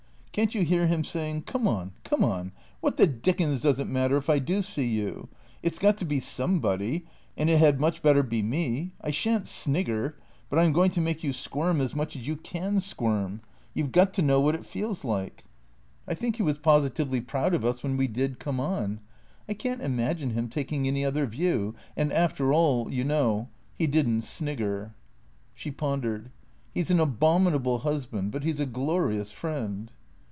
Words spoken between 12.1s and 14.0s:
as you can squirm. You 've